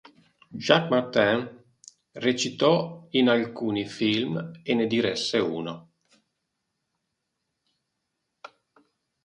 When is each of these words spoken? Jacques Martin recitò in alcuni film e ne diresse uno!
Jacques 0.63 0.89
Martin 0.89 1.63
recitò 2.13 3.05
in 3.11 3.29
alcuni 3.29 3.85
film 3.85 4.51
e 4.63 4.73
ne 4.73 4.87
diresse 4.87 5.37
uno! 5.37 5.91